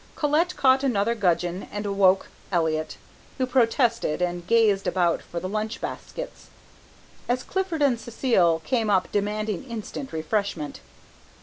Colette 0.15 0.55
caught 0.55 0.83
another 0.83 1.13
gudgeon 1.13 1.67
and 1.71 1.85
awoke 1.85 2.29
Elliott, 2.51 2.97
who 3.37 3.45
protested 3.45 4.19
and 4.19 4.47
gazed 4.47 4.87
about 4.87 5.21
for 5.21 5.39
the 5.39 5.47
lunch 5.47 5.79
baskets, 5.79 6.47
as 7.29 7.43
Clifford 7.43 7.83
and 7.83 7.99
Cécile 7.99 8.63
came 8.63 8.89
up 8.89 9.11
demanding 9.11 9.63
instant 9.65 10.11
refreshment. 10.11 10.79